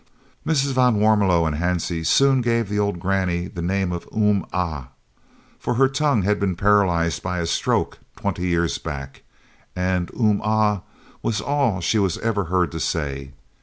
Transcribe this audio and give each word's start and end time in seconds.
Mrs. 0.47 0.71
van 0.71 0.95
Warmelo 0.95 1.45
and 1.45 1.57
Hansie 1.57 2.03
soon 2.03 2.41
gave 2.41 2.67
the 2.69 2.79
old 2.79 2.99
granny 2.99 3.47
the 3.47 3.61
name 3.61 3.91
of 3.91 4.09
"Um 4.11 4.47
Ah," 4.51 4.87
for 5.59 5.75
her 5.75 5.87
tongue 5.87 6.23
had 6.23 6.39
been 6.39 6.55
paralysed 6.55 7.21
by 7.21 7.37
a 7.37 7.45
"stroke" 7.45 7.99
twenty 8.17 8.47
years 8.47 8.79
back, 8.79 9.21
and 9.75 10.09
"Um 10.19 10.41
Ah," 10.43 10.81
was 11.21 11.39
all 11.39 11.81
she 11.81 11.99
was 11.99 12.17
ever 12.17 12.45
heard 12.45 12.71
to 12.71 12.79
say. 12.79 13.33